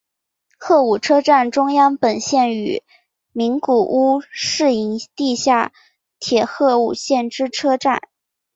[0.57, 2.81] 鹤舞车站中央本线与
[3.33, 5.71] 名古屋市营地下
[6.19, 8.01] 铁鹤舞线之车站。